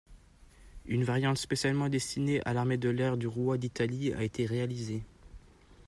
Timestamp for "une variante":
0.87-1.37